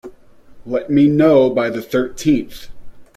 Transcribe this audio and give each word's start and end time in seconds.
Let 0.65 0.89
me 0.89 1.07
know 1.07 1.51
by 1.51 1.69
the 1.69 1.79
thirteenth. 1.83 2.69